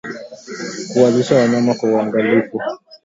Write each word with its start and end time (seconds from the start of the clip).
Kuwalisha 0.89 1.35
wanyama 1.39 1.73
kwa 1.73 1.89
uangalifu 1.89 2.57